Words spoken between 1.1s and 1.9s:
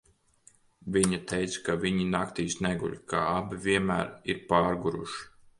teica, ka